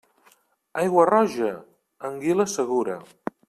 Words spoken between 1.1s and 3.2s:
roja? Anguila segura.